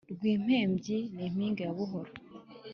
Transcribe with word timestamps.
rwimpembyi 0.13 0.97
ni 1.15 1.25
mpinga 1.33 1.61
ya 1.67 1.73
buhoro 1.77 2.11